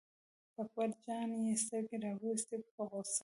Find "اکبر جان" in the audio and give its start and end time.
0.63-1.29